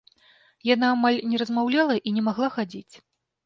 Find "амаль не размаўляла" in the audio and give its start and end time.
0.95-2.01